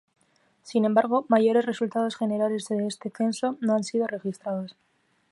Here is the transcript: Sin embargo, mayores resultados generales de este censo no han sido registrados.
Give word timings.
Sin 0.63 0.85
embargo, 0.85 1.25
mayores 1.29 1.67
resultados 1.67 2.15
generales 2.15 2.65
de 2.67 2.87
este 2.87 3.11
censo 3.15 3.57
no 3.61 3.75
han 3.75 3.83
sido 3.83 4.07
registrados. 4.07 4.75